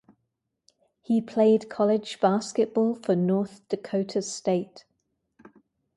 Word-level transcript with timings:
He 1.03 1.21
played 1.21 1.69
college 1.69 2.19
basketball 2.19 2.95
for 2.95 3.15
North 3.15 3.61
Dakota 3.69 4.23
State. 4.23 4.83